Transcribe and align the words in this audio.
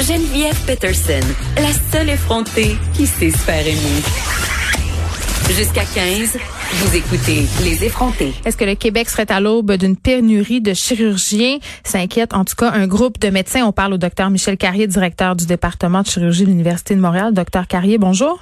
Geneviève 0.00 0.58
Peterson, 0.66 1.24
la 1.56 1.72
seule 1.92 2.10
effrontée 2.10 2.76
qui 2.94 3.06
sait 3.06 3.30
se 3.30 3.38
faire 3.38 3.64
aimer. 3.64 4.02
Jusqu'à 5.48 5.84
15, 5.84 6.36
vous 6.72 6.96
écoutez 6.96 7.46
Les 7.62 7.84
effrontés. 7.84 8.32
Est-ce 8.44 8.56
que 8.56 8.64
le 8.64 8.74
Québec 8.74 9.08
serait 9.08 9.30
à 9.30 9.38
l'aube 9.40 9.72
d'une 9.76 9.96
pénurie 9.96 10.60
de 10.60 10.74
chirurgiens? 10.74 11.58
S'inquiète 11.84 12.34
en 12.34 12.44
tout 12.44 12.56
cas 12.56 12.72
un 12.72 12.88
groupe 12.88 13.20
de 13.20 13.30
médecins. 13.30 13.64
On 13.64 13.72
parle 13.72 13.94
au 13.94 13.96
docteur 13.96 14.30
Michel 14.30 14.56
Carrier, 14.56 14.88
directeur 14.88 15.36
du 15.36 15.46
département 15.46 16.02
de 16.02 16.08
chirurgie 16.08 16.42
de 16.42 16.48
l'Université 16.48 16.96
de 16.96 17.00
Montréal. 17.00 17.32
Docteur 17.32 17.68
Carrier, 17.68 17.96
bonjour. 17.96 18.40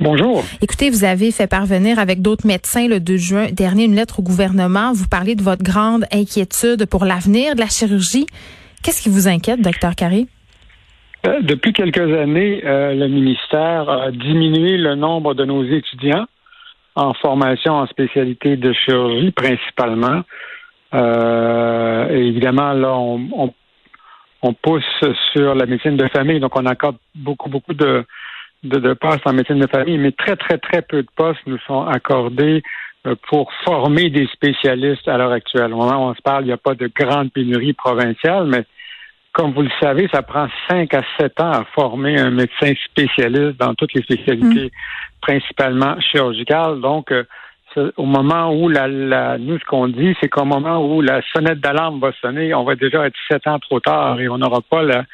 Bonjour. 0.00 0.42
Écoutez, 0.62 0.88
vous 0.88 1.04
avez 1.04 1.32
fait 1.32 1.46
parvenir 1.46 1.98
avec 1.98 2.22
d'autres 2.22 2.46
médecins 2.46 2.88
le 2.88 2.98
2 2.98 3.16
juin 3.18 3.48
dernier 3.52 3.84
une 3.84 3.94
lettre 3.94 4.20
au 4.20 4.22
gouvernement. 4.22 4.94
Vous 4.94 5.06
parlez 5.06 5.34
de 5.34 5.42
votre 5.42 5.62
grande 5.62 6.06
inquiétude 6.10 6.86
pour 6.86 7.04
l'avenir 7.04 7.54
de 7.54 7.60
la 7.60 7.68
chirurgie. 7.68 8.26
Qu'est-ce 8.82 9.02
qui 9.02 9.10
vous 9.10 9.28
inquiète, 9.28 9.60
docteur 9.60 9.94
Carrier? 9.94 10.26
Euh, 11.24 11.40
depuis 11.40 11.72
quelques 11.72 11.98
années, 11.98 12.62
euh, 12.64 12.94
le 12.94 13.06
ministère 13.06 13.88
a 13.88 14.10
diminué 14.10 14.76
le 14.76 14.96
nombre 14.96 15.34
de 15.34 15.44
nos 15.44 15.62
étudiants 15.64 16.26
en 16.96 17.14
formation 17.14 17.74
en 17.74 17.86
spécialité 17.86 18.56
de 18.56 18.72
chirurgie 18.72 19.30
principalement. 19.30 20.22
Euh, 20.94 22.08
évidemment, 22.08 22.72
là, 22.72 22.94
on, 22.94 23.54
on, 24.42 24.52
pousse 24.52 24.84
sur 25.32 25.54
la 25.54 25.64
médecine 25.64 25.96
de 25.96 26.08
famille, 26.08 26.40
donc 26.40 26.56
on 26.56 26.66
accorde 26.66 26.96
beaucoup, 27.14 27.48
beaucoup 27.48 27.72
de, 27.72 28.04
de, 28.64 28.78
de, 28.78 28.92
postes 28.92 29.26
en 29.26 29.32
médecine 29.32 29.60
de 29.60 29.68
famille, 29.68 29.98
mais 29.98 30.12
très, 30.12 30.36
très, 30.36 30.58
très 30.58 30.82
peu 30.82 31.02
de 31.02 31.08
postes 31.16 31.40
nous 31.46 31.58
sont 31.66 31.86
accordés 31.86 32.62
pour 33.28 33.50
former 33.64 34.10
des 34.10 34.26
spécialistes 34.26 35.08
à 35.08 35.16
l'heure 35.16 35.32
actuelle. 35.32 35.72
Au 35.72 35.76
moment 35.76 36.06
où 36.06 36.10
on 36.10 36.14
se 36.14 36.22
parle, 36.22 36.44
il 36.44 36.48
n'y 36.48 36.52
a 36.52 36.58
pas 36.58 36.74
de 36.74 36.90
grande 36.94 37.32
pénurie 37.32 37.72
provinciale, 37.72 38.46
mais 38.46 38.64
comme 39.32 39.52
vous 39.52 39.62
le 39.62 39.70
savez, 39.80 40.08
ça 40.12 40.22
prend 40.22 40.46
cinq 40.68 40.92
à 40.94 41.02
sept 41.18 41.40
ans 41.40 41.50
à 41.50 41.64
former 41.74 42.18
un 42.18 42.30
médecin 42.30 42.72
spécialiste 42.84 43.58
dans 43.58 43.74
toutes 43.74 43.94
les 43.94 44.02
spécialités, 44.02 44.66
mm. 44.66 45.20
principalement 45.20 45.98
chirurgicales. 46.00 46.80
Donc, 46.80 47.12
euh, 47.12 47.24
au 47.96 48.04
moment 48.04 48.52
où 48.54 48.68
la, 48.68 48.86
la 48.86 49.38
nous, 49.38 49.58
ce 49.58 49.64
qu'on 49.64 49.88
dit, 49.88 50.14
c'est 50.20 50.28
qu'au 50.28 50.44
moment 50.44 50.84
où 50.86 51.00
la 51.00 51.22
sonnette 51.34 51.60
d'alarme 51.60 52.00
va 52.00 52.12
sonner, 52.20 52.52
on 52.54 52.64
va 52.64 52.74
déjà 52.74 53.06
être 53.06 53.16
sept 53.30 53.46
ans 53.46 53.58
trop 53.58 53.80
tard 53.80 54.20
et 54.20 54.28
on 54.28 54.36
n'aura 54.36 54.60
pas 54.60 54.82
la, 54.82 55.04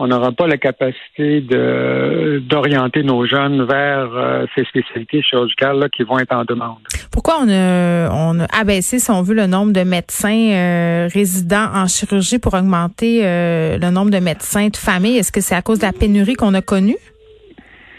on 0.00 0.08
n'aura 0.08 0.32
pas 0.32 0.46
la 0.46 0.56
capacité 0.56 1.40
de 1.40 2.42
d'orienter 2.44 3.02
nos 3.02 3.26
jeunes 3.26 3.64
vers 3.64 4.10
euh, 4.16 4.46
ces 4.56 4.64
spécialités 4.64 5.22
chirurgicales 5.22 5.78
là, 5.78 5.88
qui 5.88 6.02
vont 6.02 6.18
être 6.18 6.34
en 6.34 6.44
demande. 6.44 6.78
Pourquoi 7.12 7.38
on 7.42 7.48
a, 7.48 8.08
on 8.10 8.40
a 8.40 8.46
abaissé, 8.56 8.98
si 8.98 9.10
on 9.10 9.22
veut, 9.22 9.34
le 9.34 9.46
nombre 9.46 9.72
de 9.72 9.82
médecins 9.82 10.52
euh, 10.52 11.08
résidents 11.12 11.68
en 11.74 11.86
chirurgie 11.86 12.38
pour 12.38 12.54
augmenter 12.54 13.26
euh, 13.26 13.78
le 13.78 13.90
nombre 13.90 14.10
de 14.10 14.18
médecins 14.18 14.68
de 14.68 14.76
famille? 14.76 15.18
Est-ce 15.18 15.32
que 15.32 15.40
c'est 15.40 15.56
à 15.56 15.62
cause 15.62 15.80
de 15.80 15.86
la 15.86 15.92
pénurie 15.92 16.34
qu'on 16.34 16.54
a 16.54 16.62
connue? 16.62 16.98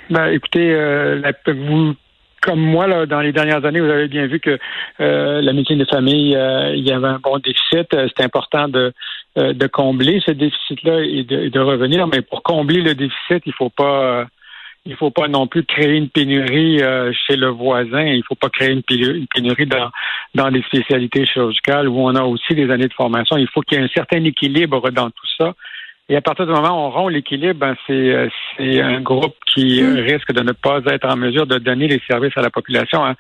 Ben, 0.10 0.28
écoutez, 0.28 0.76
vous 1.48 1.96
comme 2.42 2.60
moi, 2.60 2.88
là, 2.88 3.06
dans 3.06 3.22
les 3.22 3.32
dernières 3.32 3.64
années, 3.66 3.80
vous 3.80 3.90
avez 3.90 4.08
bien 4.08 4.26
vu 4.26 4.40
que 4.40 4.58
euh, 5.00 5.42
la 5.42 5.54
médecine 5.54 5.78
de 5.78 5.86
famille, 5.86 6.36
euh, 6.36 6.76
il 6.76 6.84
y 6.84 6.92
avait 6.92 7.08
un 7.08 7.20
bon 7.20 7.38
déficit. 7.38 7.94
Euh, 7.94 8.08
c'est 8.16 8.24
important 8.24 8.68
de, 8.68 8.94
de 9.36 9.68
combler 9.68 10.22
ce 10.26 10.32
déficit-là 10.32 11.02
et 11.02 11.24
de, 11.24 11.60
revenir. 11.60 12.08
Mais 12.08 12.22
pour 12.22 12.42
combler 12.42 12.82
le 12.82 12.96
déficit, 12.96 13.44
il 13.46 13.54
faut 13.54 13.70
pas 13.70 14.26
il 14.86 14.96
faut 14.96 15.12
pas 15.12 15.28
non 15.28 15.48
plus 15.48 15.64
créer 15.64 15.96
une 15.96 16.10
pénurie 16.10 16.80
chez 17.28 17.36
le 17.36 17.48
voisin. 17.48 18.04
Il 18.04 18.24
faut 18.28 18.36
pas 18.36 18.50
créer 18.50 18.72
une 18.72 18.82
pénurie 18.82 19.68
dans, 19.68 19.92
dans 20.34 20.50
les 20.50 20.64
spécialités 20.64 21.26
chirurgicales 21.26 21.88
où 21.88 22.00
on 22.00 22.16
a 22.16 22.24
aussi 22.24 22.56
des 22.56 22.70
années 22.72 22.88
de 22.88 22.94
formation. 22.94 23.38
Il 23.38 23.48
faut 23.48 23.62
qu'il 23.62 23.78
y 23.78 23.82
ait 23.82 23.86
un 23.86 23.90
certain 23.90 24.24
équilibre 24.24 24.90
dans 24.90 25.10
tout 25.10 25.28
ça. 25.38 25.54
Et 26.10 26.16
à 26.16 26.22
partir 26.22 26.46
du 26.46 26.52
moment 26.52 26.70
où 26.70 26.88
on 26.88 26.90
rompt 26.90 27.10
l'équilibre, 27.10 27.60
ben 27.60 27.76
c'est, 27.88 28.30
c'est 28.58 28.82
un 28.82 29.00
groupe 29.02 29.36
qui 29.54 29.82
mm. 29.82 30.00
risque 30.00 30.34
de 30.34 30.42
ne 30.42 30.52
pas 30.52 30.82
être 30.88 31.08
en 31.08 31.16
mesure 31.16 31.46
de 31.46 31.58
donner 31.58 31.88
les 31.88 32.02
services 32.06 32.36
à 32.36 32.42
la 32.42 32.50
population. 32.50 33.06
Hein. 33.06 33.16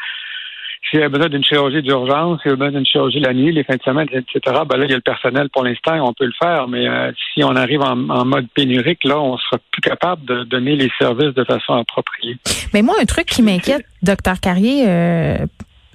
S'il 0.89 0.99
y 0.99 1.03
a 1.03 1.09
besoin 1.09 1.29
d'une 1.29 1.43
chirurgie 1.43 1.81
d'urgence, 1.81 2.41
s'il 2.41 2.51
y 2.51 2.53
a 2.53 2.57
besoin 2.57 2.71
d'une 2.71 2.85
chirurgie 2.85 3.19
la 3.19 3.33
nuit, 3.33 3.51
les 3.51 3.63
fins 3.63 3.75
de 3.75 3.83
semaine, 3.83 4.07
etc., 4.11 4.61
ben 4.67 4.77
là, 4.77 4.85
il 4.85 4.91
y 4.91 4.93
a 4.93 4.97
le 4.97 5.01
personnel 5.01 5.49
pour 5.49 5.63
l'instant, 5.63 5.93
on 6.05 6.13
peut 6.13 6.25
le 6.25 6.33
faire, 6.41 6.67
mais 6.67 6.87
euh, 6.87 7.11
si 7.33 7.43
on 7.43 7.55
arrive 7.55 7.81
en, 7.81 7.95
mode 7.95 8.47
pénurique, 8.53 9.03
là, 9.03 9.19
on 9.19 9.37
sera 9.37 9.57
plus 9.71 9.81
capable 9.81 10.25
de 10.25 10.43
donner 10.43 10.75
les 10.75 10.89
services 10.99 11.33
de 11.33 11.43
façon 11.43 11.73
appropriée. 11.73 12.37
Mais 12.73 12.81
moi, 12.81 12.95
un 13.01 13.05
truc 13.05 13.27
qui 13.27 13.41
m'inquiète, 13.41 13.85
docteur 14.01 14.39
Carrier, 14.39 14.85
euh, 14.87 15.45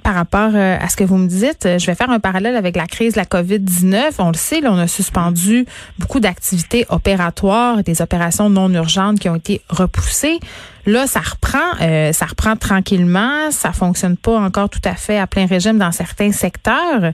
par 0.06 0.14
rapport 0.14 0.52
euh, 0.54 0.76
à 0.80 0.88
ce 0.88 0.94
que 0.94 1.02
vous 1.02 1.16
me 1.16 1.26
dites. 1.26 1.66
Euh, 1.66 1.80
je 1.80 1.86
vais 1.86 1.96
faire 1.96 2.10
un 2.10 2.20
parallèle 2.20 2.54
avec 2.54 2.76
la 2.76 2.86
crise 2.86 3.14
de 3.14 3.18
la 3.18 3.24
COVID-19. 3.24 4.12
On 4.20 4.28
le 4.28 4.36
sait, 4.36 4.60
là, 4.60 4.70
on 4.70 4.78
a 4.78 4.86
suspendu 4.86 5.66
beaucoup 5.98 6.20
d'activités 6.20 6.86
opératoires, 6.90 7.82
des 7.82 8.00
opérations 8.00 8.48
non 8.48 8.72
urgentes 8.72 9.18
qui 9.18 9.28
ont 9.28 9.34
été 9.34 9.62
repoussées. 9.68 10.38
Là, 10.86 11.08
ça 11.08 11.18
reprend, 11.18 11.58
euh, 11.80 12.12
ça 12.12 12.26
reprend 12.26 12.54
tranquillement. 12.54 13.50
Ça 13.50 13.72
fonctionne 13.72 14.16
pas 14.16 14.38
encore 14.38 14.68
tout 14.68 14.80
à 14.84 14.94
fait 14.94 15.18
à 15.18 15.26
plein 15.26 15.46
régime 15.46 15.76
dans 15.76 15.90
certains 15.90 16.30
secteurs. 16.30 17.10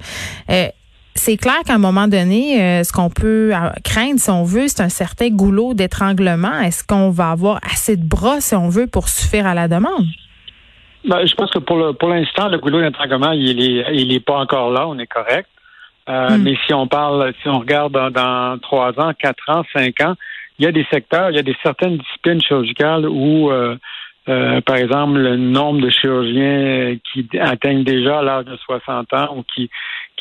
c'est 1.14 1.36
clair 1.38 1.60
qu'à 1.64 1.72
un 1.72 1.78
moment 1.78 2.08
donné, 2.08 2.84
ce 2.84 2.92
qu'on 2.92 3.08
peut 3.08 3.52
craindre, 3.84 4.20
si 4.20 4.28
on 4.28 4.44
veut, 4.44 4.68
c'est 4.68 4.82
un 4.82 4.90
certain 4.90 5.30
goulot 5.30 5.72
d'étranglement. 5.72 6.60
Est-ce 6.60 6.84
qu'on 6.84 7.08
va 7.08 7.30
avoir 7.30 7.58
assez 7.72 7.96
de 7.96 8.04
bras, 8.04 8.42
si 8.42 8.54
on 8.54 8.68
veut, 8.68 8.86
pour 8.86 9.08
suffire 9.08 9.46
à 9.46 9.54
la 9.54 9.66
demande? 9.66 10.04
Ben, 11.04 11.26
je 11.26 11.34
pense 11.34 11.50
que 11.50 11.58
pour 11.58 11.76
le, 11.76 11.92
pour 11.92 12.08
l'instant, 12.08 12.48
le 12.48 12.58
goulot 12.58 12.80
d'intragement, 12.80 13.32
il 13.32 13.60
est, 13.60 13.94
il 13.94 14.12
est 14.12 14.24
pas 14.24 14.36
encore 14.36 14.70
là. 14.70 14.86
On 14.86 14.98
est 14.98 15.06
correct. 15.06 15.48
Euh, 16.08 16.30
hmm. 16.30 16.42
Mais 16.42 16.56
si 16.66 16.74
on 16.74 16.86
parle, 16.86 17.32
si 17.42 17.48
on 17.48 17.60
regarde 17.60 17.92
dans, 17.92 18.58
trois 18.60 18.98
ans, 19.00 19.12
quatre 19.18 19.48
ans, 19.48 19.62
cinq 19.74 20.00
ans, 20.00 20.14
il 20.58 20.64
y 20.64 20.68
a 20.68 20.72
des 20.72 20.86
secteurs, 20.90 21.30
il 21.30 21.36
y 21.36 21.38
a 21.38 21.42
des 21.42 21.56
certaines 21.62 21.96
disciplines 21.98 22.40
chirurgicales 22.40 23.08
où, 23.08 23.50
euh, 23.50 23.76
euh, 24.28 24.60
par 24.60 24.76
exemple, 24.76 25.18
le 25.18 25.36
nombre 25.36 25.80
de 25.80 25.90
chirurgiens 25.90 26.96
qui 27.12 27.28
atteignent 27.38 27.84
déjà 27.84 28.22
l'âge 28.22 28.44
de 28.44 28.56
60 28.56 29.12
ans 29.14 29.36
ou 29.36 29.44
qui, 29.54 29.70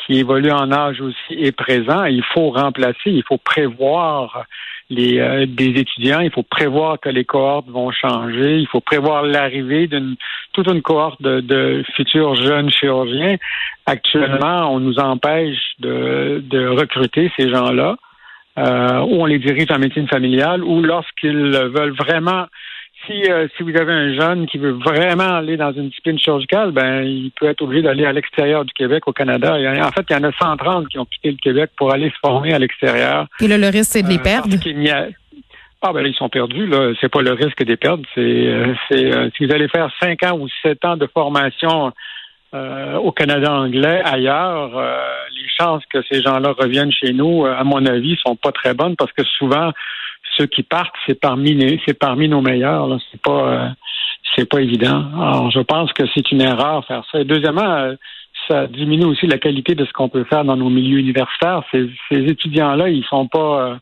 qui 0.06 0.18
évoluent 0.18 0.52
en 0.52 0.72
âge 0.72 1.00
aussi 1.00 1.44
est 1.44 1.56
présent. 1.56 2.04
Il 2.04 2.22
faut 2.34 2.50
remplacer, 2.50 3.10
il 3.10 3.22
faut 3.26 3.38
prévoir 3.38 4.46
les, 4.90 5.18
euh, 5.18 5.46
des 5.46 5.80
étudiants. 5.80 6.20
Il 6.20 6.30
faut 6.30 6.42
prévoir 6.42 7.00
que 7.00 7.08
les 7.08 7.24
cohortes 7.24 7.68
vont 7.68 7.90
changer. 7.90 8.58
Il 8.58 8.66
faut 8.68 8.80
prévoir 8.80 9.22
l'arrivée 9.22 9.86
d'une 9.86 10.16
toute 10.52 10.68
une 10.68 10.82
cohorte 10.82 11.22
de, 11.22 11.82
futurs 11.96 12.34
jeunes 12.34 12.70
chirurgiens. 12.70 13.36
Actuellement, 13.86 14.72
on 14.72 14.80
nous 14.80 14.98
empêche 14.98 15.58
de, 15.78 16.42
de 16.44 16.66
recruter 16.66 17.32
ces 17.38 17.48
gens-là, 17.50 17.96
euh, 18.58 19.00
ou 19.00 19.22
on 19.22 19.26
les 19.26 19.38
dirige 19.38 19.70
en 19.70 19.78
médecine 19.78 20.08
familiale, 20.08 20.62
ou 20.62 20.82
lorsqu'ils 20.82 21.50
veulent 21.50 21.96
vraiment 21.96 22.46
si, 23.06 23.30
euh, 23.30 23.48
si 23.56 23.62
vous 23.62 23.76
avez 23.76 23.92
un 23.92 24.14
jeune 24.14 24.46
qui 24.46 24.58
veut 24.58 24.72
vraiment 24.72 25.36
aller 25.36 25.56
dans 25.56 25.72
une 25.72 25.88
discipline 25.88 26.18
chirurgicale, 26.18 26.72
ben 26.72 27.02
il 27.02 27.30
peut 27.32 27.46
être 27.46 27.62
obligé 27.62 27.82
d'aller 27.82 28.04
à 28.04 28.12
l'extérieur 28.12 28.64
du 28.64 28.72
Québec, 28.72 29.06
au 29.06 29.12
Canada. 29.12 29.54
en 29.54 29.90
fait, 29.90 30.04
il 30.10 30.12
y 30.12 30.16
en 30.16 30.24
a 30.24 30.32
130 30.32 30.88
qui 30.88 30.98
ont 30.98 31.04
quitté 31.04 31.30
le 31.30 31.36
Québec 31.36 31.70
pour 31.76 31.92
aller 31.92 32.10
se 32.10 32.18
former 32.20 32.52
à 32.52 32.58
l'extérieur. 32.58 33.26
Et 33.40 33.48
là, 33.48 33.58
le 33.58 33.66
risque, 33.66 33.92
c'est 33.92 34.02
de 34.02 34.08
les 34.08 34.18
euh, 34.18 34.22
perdre? 34.22 34.54
Ah 35.84 35.92
ben 35.92 36.06
ils 36.06 36.14
sont 36.14 36.28
perdus, 36.28 36.66
là. 36.66 36.92
C'est 37.00 37.08
pas 37.08 37.22
le 37.22 37.32
risque 37.32 37.58
de 37.58 37.70
les 37.70 37.76
perdre. 37.76 38.04
C'est, 38.14 38.20
euh, 38.20 38.72
c'est 38.88 39.10
si 39.36 39.46
vous 39.46 39.52
allez 39.52 39.66
faire 39.66 39.90
cinq 40.00 40.22
ans 40.22 40.38
ou 40.38 40.48
sept 40.62 40.84
ans 40.84 40.96
de 40.96 41.08
formation 41.12 41.92
au 42.54 43.12
Canada 43.12 43.50
anglais, 43.50 44.02
ailleurs, 44.04 44.78
les 45.30 45.48
chances 45.58 45.82
que 45.86 46.02
ces 46.02 46.20
gens-là 46.20 46.52
reviennent 46.52 46.92
chez 46.92 47.14
nous, 47.14 47.46
à 47.46 47.64
mon 47.64 47.86
avis, 47.86 48.18
sont 48.22 48.36
pas 48.36 48.52
très 48.52 48.74
bonnes 48.74 48.94
parce 48.94 49.10
que 49.12 49.24
souvent, 49.24 49.72
ceux 50.36 50.46
qui 50.46 50.62
partent, 50.62 50.94
c'est 51.06 51.18
parmi 51.18 51.54
nos 51.54 52.40
meilleurs. 52.40 52.86
Là. 52.86 52.98
C'est 53.10 53.20
pas 53.20 53.74
euh, 54.38 54.44
pas 54.50 54.60
évident. 54.60 55.04
Alors, 55.14 55.50
je 55.50 55.60
pense 55.60 55.92
que 55.92 56.04
c'est 56.14 56.30
une 56.30 56.40
erreur 56.40 56.84
faire 56.86 57.04
ça. 57.10 57.20
Et 57.20 57.24
deuxièmement, 57.24 57.70
euh, 57.70 57.94
ça 58.48 58.66
diminue 58.66 59.04
aussi 59.04 59.26
la 59.26 59.38
qualité 59.38 59.74
de 59.74 59.84
ce 59.84 59.92
qu'on 59.92 60.08
peut 60.08 60.24
faire 60.24 60.44
dans 60.44 60.56
nos 60.56 60.70
milieux 60.70 60.98
universitaires. 60.98 61.62
Ces, 61.70 61.88
étudiants-là, 62.10 62.88
ils 62.88 63.04
sont 63.04 63.28
pas 63.28 63.68
euh, 63.68 63.76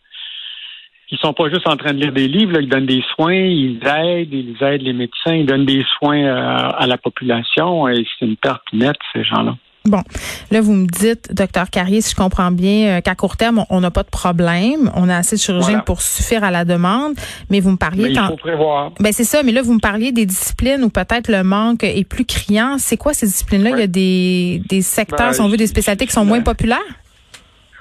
ils 1.13 1.19
sont 1.19 1.33
pas 1.33 1.49
juste 1.49 1.69
en 1.69 1.77
train 1.77 1.93
de 1.93 2.01
lire 2.01 2.13
des 2.13 2.29
livres, 2.29 2.61
ils 2.61 2.69
donnent 2.69 2.87
des 2.87 3.03
soins, 3.15 3.35
ils 3.35 3.81
aident, 3.85 4.33
ils 4.33 4.57
aident 4.63 4.83
les 4.83 4.93
médecins, 4.93 5.35
ils 5.35 5.47
donnent 5.47 5.67
des 5.67 5.85
soins 5.99 6.25
à 6.25 6.87
la 6.87 6.99
population 6.99 7.89
et 7.89 8.07
c'est 8.19 8.27
une 8.27 8.37
perte 8.37 8.63
nette, 8.73 8.99
ces 9.13 9.25
gens-là. 9.25 9.57
Bon, 9.87 10.03
là, 10.51 10.61
vous 10.61 10.75
me 10.75 10.87
dites, 10.87 11.35
docteur 11.35 11.71
Carrier, 11.71 12.03
si 12.03 12.11
je 12.11 12.17
comprends 12.17 12.51
bien, 12.51 12.99
euh, 12.99 13.01
qu'à 13.01 13.15
court 13.15 13.39
terme, 13.39 13.65
on 13.71 13.81
n'a 13.81 13.91
pas 13.91 14.03
de 14.03 14.11
problème. 14.11 14.91
On 14.95 15.09
a 15.09 15.17
assez 15.17 15.37
de 15.37 15.41
chirurgiens 15.41 15.79
pour 15.79 16.03
suffire 16.03 16.45
à 16.45 16.51
la 16.51 16.67
demande. 16.67 17.15
Mais 17.49 17.61
vous 17.61 17.71
me 17.71 17.79
parliez... 17.79 18.05
Mais 18.05 18.13
il 18.13 18.27
faut 18.27 18.37
prévoir. 18.37 18.93
Ben, 19.01 19.11
c'est 19.13 19.25
ça. 19.25 19.43
Mais 19.43 19.53
là, 19.53 19.63
vous 19.63 19.73
me 19.73 19.81
parliez 19.81 20.13
des 20.13 20.27
disciplines 20.27 20.85
où 20.85 20.91
peut-être 20.91 21.29
le 21.29 21.43
manque 21.43 21.83
est 21.83 22.07
plus 22.07 22.27
criant. 22.27 22.77
C'est 22.79 22.99
quoi 22.99 23.15
ces 23.15 23.27
disciplines-là? 23.27 23.71
Il 23.71 23.79
y 23.79 23.83
a 23.83 23.87
des, 23.87 24.63
des 24.69 24.83
secteurs, 24.83 25.29
ben, 25.29 25.33
si 25.33 25.41
on 25.41 25.49
veut, 25.49 25.57
des 25.57 25.67
spécialités 25.67 26.07
qui 26.07 26.13
sont 26.13 26.27
moins 26.27 26.43
populaires? 26.43 26.79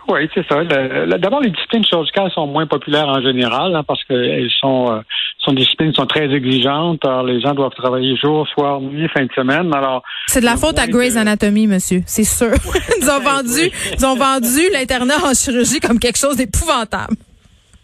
Oui, 0.07 0.27
c'est 0.33 0.47
ça. 0.47 0.63
D'abord, 0.63 1.41
les 1.41 1.51
disciplines 1.51 1.83
chirurgicales 1.83 2.31
sont 2.31 2.47
moins 2.47 2.65
populaires 2.65 3.09
en 3.09 3.21
général 3.21 3.75
hein, 3.75 3.83
parce 3.85 4.03
qu'elles 4.05 4.49
sont, 4.59 4.89
euh, 4.89 5.01
sont 5.49 5.55
des 5.55 5.63
disciplines 5.63 5.91
qui 5.91 5.99
sont 5.99 6.07
très 6.07 6.31
exigeantes. 6.31 7.03
Alors, 7.03 7.23
les 7.23 7.41
gens 7.41 7.53
doivent 7.53 7.73
travailler 7.75 8.15
jour, 8.17 8.47
soir, 8.49 8.81
nuit, 8.81 9.07
fin 9.13 9.23
de 9.23 9.31
semaine. 9.35 9.73
Alors, 9.73 10.03
c'est 10.27 10.41
de 10.41 10.45
la 10.45 10.57
faute 10.57 10.77
à 10.79 10.87
Grey's 10.87 11.17
Anatomy, 11.17 11.67
monsieur. 11.67 12.03
C'est 12.05 12.23
sûr. 12.23 12.53
ils 13.01 13.09
ont 13.09 13.19
vendu, 13.19 13.71
ils 13.97 14.05
ont 14.05 14.15
vendu 14.15 14.61
l'internat 14.73 15.15
en 15.25 15.33
chirurgie 15.33 15.79
comme 15.79 15.99
quelque 15.99 16.17
chose 16.17 16.37
d'épouvantable. 16.37 17.15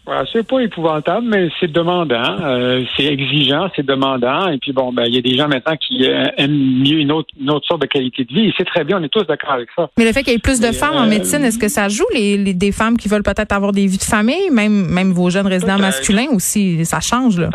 Voilà, 0.06 0.24
c'est 0.32 0.46
pas 0.46 0.60
épouvantable, 0.60 1.26
mais 1.28 1.48
c'est 1.58 1.70
demandant, 1.70 2.36
euh, 2.40 2.84
c'est 2.96 3.06
exigeant, 3.06 3.68
c'est 3.74 3.84
demandant. 3.84 4.46
Et 4.46 4.58
puis 4.58 4.72
bon, 4.72 4.92
ben 4.92 5.04
il 5.06 5.14
y 5.16 5.18
a 5.18 5.20
des 5.20 5.36
gens 5.36 5.48
maintenant 5.48 5.76
qui 5.76 6.06
euh, 6.06 6.26
aiment 6.36 6.52
mieux 6.52 7.00
une 7.00 7.10
autre, 7.10 7.28
une 7.40 7.50
autre 7.50 7.66
sorte 7.66 7.82
de 7.82 7.86
qualité 7.86 8.24
de 8.24 8.32
vie. 8.32 8.46
Et 8.46 8.54
c'est 8.56 8.64
très 8.64 8.84
bien, 8.84 9.00
on 9.00 9.02
est 9.02 9.08
tous 9.08 9.24
d'accord 9.24 9.50
avec 9.50 9.68
ça. 9.74 9.90
Mais 9.98 10.04
le 10.04 10.12
fait 10.12 10.22
qu'il 10.22 10.32
y 10.32 10.36
ait 10.36 10.38
plus 10.38 10.60
de 10.60 10.70
femmes 10.70 10.94
en 10.94 11.06
euh, 11.06 11.08
médecine, 11.08 11.42
est-ce 11.44 11.58
que 11.58 11.66
ça 11.66 11.88
joue 11.88 12.06
les, 12.14 12.38
les, 12.38 12.54
des 12.54 12.70
femmes 12.70 12.96
qui 12.96 13.08
veulent 13.08 13.24
peut-être 13.24 13.50
avoir 13.50 13.72
des 13.72 13.88
vies 13.88 13.98
de 13.98 14.04
famille, 14.04 14.48
même 14.52 14.86
même 14.86 15.10
vos 15.10 15.28
jeunes 15.28 15.48
résidents 15.48 15.78
masculins 15.78 16.28
aussi, 16.32 16.84
ça 16.84 17.00
change 17.00 17.40
là? 17.40 17.50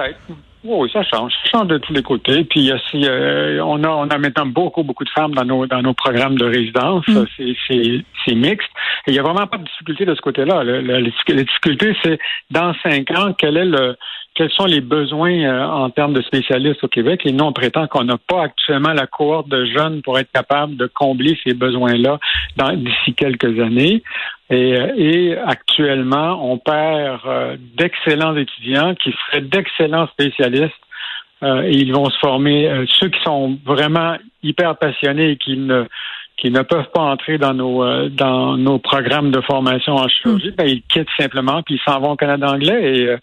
Oui, 0.64 0.90
ça 0.92 1.04
change. 1.04 1.34
Ça 1.44 1.58
change 1.58 1.68
de 1.68 1.78
tous 1.80 1.94
les 1.94 2.04
côtés. 2.04 2.44
Puis 2.44 2.72
aussi, 2.72 3.06
euh, 3.06 3.64
on 3.64 3.84
a 3.84 3.90
on 3.90 4.08
a 4.08 4.18
maintenant 4.18 4.46
beaucoup, 4.46 4.84
beaucoup 4.84 5.04
de 5.04 5.10
femmes 5.10 5.34
dans 5.34 5.46
nos 5.46 5.66
dans 5.66 5.82
nos 5.82 5.94
programmes 5.94 6.38
de 6.38 6.46
résidence. 6.46 7.08
Mm. 7.08 7.24
C'est 8.26 8.36
mixte. 8.36 8.70
Et 9.08 9.12
il 9.12 9.14
n'y 9.14 9.20
a 9.20 9.24
vraiment 9.24 9.48
pas 9.48 9.58
de 9.58 9.64
difficulté 9.64 10.06
de 10.06 10.14
ce 10.14 10.22
côté-là. 10.22 10.64
La, 10.64 11.02
difficulté, 11.02 11.96
c'est 12.04 12.20
dans 12.52 12.74
cinq 12.84 13.10
ans, 13.12 13.34
quel 13.38 13.58
est 13.58 13.66
le 13.66 13.96
quels 14.36 14.52
sont 14.52 14.66
les 14.66 14.82
besoins 14.82 15.44
euh, 15.44 15.66
en 15.66 15.90
termes 15.90 16.14
de 16.14 16.22
spécialistes 16.22 16.84
au 16.84 16.88
Québec. 16.88 17.22
Et 17.26 17.32
nous, 17.32 17.44
on 17.44 17.54
prétend 17.54 17.88
qu'on 17.88 18.06
n'a 18.06 18.18
pas 18.18 18.44
actuellement 18.44 18.94
la 18.94 19.08
cohorte 19.08 19.50
de 19.50 19.66
jeunes 19.66 20.02
pour 20.02 20.18
être 20.20 20.32
capable 20.32 20.78
de 20.78 20.88
combler 20.88 21.38
ces 21.46 21.54
besoins-là 21.54 22.18
d'ici 22.76 23.14
quelques 23.14 23.60
années. 23.60 24.04
Et, 24.50 24.80
euh, 24.80 24.94
et, 24.96 25.38
actuellement, 25.38 26.40
on 26.50 26.58
perd 26.58 27.20
euh, 27.26 27.58
d'excellents 27.78 28.36
étudiants 28.38 28.96
qui 28.96 29.12
seraient 29.12 29.42
d'excellents 29.42 30.08
spécialistes. 30.08 30.74
et 31.44 31.72
ils 31.72 31.92
vont 31.92 32.10
se 32.10 32.20
former, 32.20 32.86
ceux 32.88 33.10
qui 33.10 33.20
sont 33.24 33.58
vraiment 33.66 34.16
hyper 34.44 34.78
passionnés 34.78 35.32
et 35.32 35.38
qui 35.38 35.58
ne 35.58 35.86
qui 36.38 36.50
ne 36.50 36.62
peuvent 36.62 36.90
pas 36.94 37.02
entrer 37.02 37.38
dans 37.40 37.54
nos 37.54 38.10
dans 38.10 38.58
nos 38.58 38.78
programmes 38.78 39.32
de 39.32 39.42
formation 39.42 39.96
en 39.96 40.08
chirurgie, 40.08 40.52
hmm. 40.52 40.56
ben, 40.56 40.68
ils 40.68 40.84
quittent 40.84 41.16
simplement 41.20 41.64
puis 41.64 41.76
ils 41.76 41.82
s'en 41.84 42.00
vont 42.00 42.12
au 42.12 42.16
Canada 42.16 42.48
anglais 42.52 42.82
et 42.96 43.18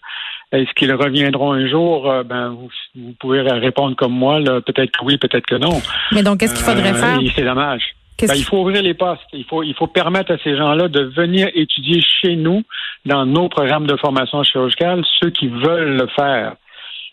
est-ce 0.51 0.73
qu'ils 0.73 0.93
reviendront 0.93 1.53
un 1.53 1.67
jour? 1.67 2.09
Euh, 2.09 2.23
ben, 2.23 2.49
vous, 2.95 3.13
pouvez 3.19 3.41
répondre 3.41 3.95
comme 3.95 4.13
moi, 4.13 4.39
peut-être 4.65 4.91
que 4.91 5.05
oui, 5.05 5.17
peut-être 5.17 5.45
que 5.45 5.55
non. 5.55 5.81
Mais 6.11 6.23
donc, 6.23 6.39
qu'est-ce 6.39 6.55
qu'il 6.55 6.63
faudrait 6.63 6.91
euh, 6.91 6.95
faire? 6.95 7.19
C'est 7.35 7.43
dommage. 7.43 7.83
Ben, 8.27 8.35
il 8.35 8.43
faut 8.43 8.57
ouvrir 8.57 8.81
les 8.81 8.95
postes. 8.95 9.21
Il 9.31 9.45
faut, 9.45 9.63
il 9.63 9.73
faut 9.75 9.87
permettre 9.87 10.33
à 10.33 10.37
ces 10.43 10.57
gens-là 10.57 10.87
de 10.87 11.01
venir 11.01 11.49
étudier 11.53 12.01
chez 12.01 12.35
nous, 12.35 12.63
dans 13.05 13.25
nos 13.25 13.47
programmes 13.47 13.87
de 13.87 13.95
formation 13.95 14.43
chirurgicale, 14.43 15.03
ceux 15.21 15.29
qui 15.29 15.47
veulent 15.47 15.97
le 15.97 16.07
faire. 16.07 16.55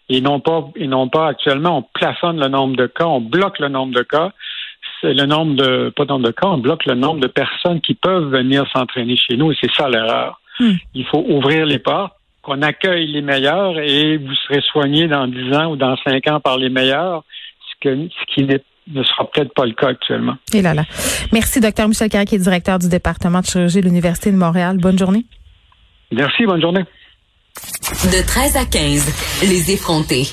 Et 0.08 0.20
non 0.20 0.40
pas, 0.40 0.68
et 0.76 0.86
non 0.86 1.08
pas 1.08 1.28
actuellement, 1.28 1.78
on 1.78 1.82
plafonne 1.82 2.40
le 2.40 2.48
nombre 2.48 2.76
de 2.76 2.86
cas, 2.86 3.06
on 3.06 3.20
bloque 3.20 3.58
le 3.58 3.68
nombre 3.68 3.94
de 3.94 4.02
cas. 4.02 4.32
C'est 5.00 5.14
le 5.14 5.26
nombre 5.26 5.56
de, 5.56 5.92
pas 5.94 6.04
le 6.04 6.08
nombre 6.08 6.26
de 6.26 6.32
cas, 6.32 6.46
on 6.46 6.58
bloque 6.58 6.86
le 6.86 6.94
nombre 6.94 7.20
de 7.20 7.26
personnes 7.26 7.80
qui 7.80 7.94
peuvent 7.94 8.30
venir 8.30 8.64
s'entraîner 8.72 9.16
chez 9.16 9.36
nous 9.36 9.52
et 9.52 9.56
c'est 9.60 9.72
ça 9.72 9.88
l'erreur. 9.88 10.40
Hmm. 10.58 10.74
Il 10.94 11.04
faut 11.04 11.24
ouvrir 11.28 11.66
les 11.66 11.78
portes 11.78 12.14
qu'on 12.46 12.62
accueille 12.62 13.08
les 13.08 13.22
meilleurs 13.22 13.76
et 13.80 14.18
vous 14.18 14.34
serez 14.46 14.60
soigné 14.60 15.08
dans 15.08 15.26
10 15.26 15.52
ans 15.52 15.66
ou 15.72 15.76
dans 15.76 15.96
5 15.96 16.28
ans 16.28 16.40
par 16.40 16.58
les 16.58 16.68
meilleurs, 16.68 17.24
ce, 17.82 17.88
qui 18.32 18.44
ne 18.44 19.02
sera 19.02 19.28
peut-être 19.28 19.52
pas 19.52 19.66
le 19.66 19.72
cas 19.72 19.88
actuellement. 19.88 20.36
Et 20.54 20.62
là 20.62 20.72
là. 20.72 20.84
Merci, 21.32 21.60
docteur 21.60 21.88
Michel 21.88 22.08
Carré, 22.08 22.24
qui 22.24 22.36
est 22.36 22.38
directeur 22.38 22.78
du 22.78 22.88
département 22.88 23.40
de 23.40 23.46
chirurgie 23.46 23.80
de 23.80 23.86
l'Université 23.86 24.30
de 24.30 24.36
Montréal. 24.36 24.78
Bonne 24.78 24.96
journée. 24.96 25.26
Merci, 26.12 26.46
bonne 26.46 26.62
journée. 26.62 26.84
De 28.04 28.24
13 28.24 28.56
à 28.56 28.64
15, 28.64 29.42
les 29.42 29.72
effrontés. 29.72 30.26